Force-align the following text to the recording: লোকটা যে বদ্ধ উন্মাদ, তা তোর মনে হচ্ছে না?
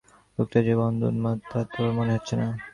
লোকটা 0.37 0.59
যে 0.67 0.73
বদ্ধ 0.79 1.01
উন্মাদ, 1.03 1.37
তা 1.49 1.59
তোর 1.73 1.89
মনে 1.97 2.11
হচ্ছে 2.15 2.33
না? 2.39 2.47